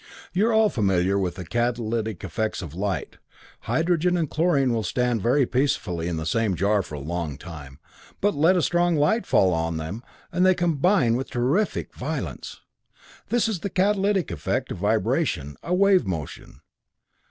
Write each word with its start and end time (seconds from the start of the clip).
You're 0.33 0.51
all 0.51 0.69
familiar 0.69 1.19
with 1.19 1.35
the 1.35 1.45
catalytic 1.45 2.23
effects 2.23 2.63
of 2.63 2.73
light. 2.73 3.17
Hydrogen 3.65 4.17
and 4.17 4.27
chlorine 4.27 4.73
will 4.73 4.81
stand 4.81 5.21
very 5.21 5.45
peacefully 5.45 6.07
in 6.07 6.17
the 6.17 6.25
same 6.25 6.55
jar 6.55 6.81
for 6.81 6.95
a 6.95 6.99
long 6.99 7.37
time, 7.37 7.77
but 8.19 8.33
let 8.33 8.57
a 8.57 8.63
strong 8.63 8.95
light 8.95 9.27
fall 9.27 9.53
on 9.53 9.77
them, 9.77 10.01
and 10.31 10.43
they 10.43 10.55
combine 10.55 11.15
with 11.17 11.29
terrific 11.29 11.93
violence. 11.93 12.61
This 13.29 13.47
is 13.47 13.59
the 13.59 13.69
catalytic 13.69 14.31
effect 14.31 14.71
of 14.71 14.79
a 14.79 14.87
vibration, 14.87 15.55
a 15.61 15.75
wave 15.75 16.07
motion. 16.07 16.61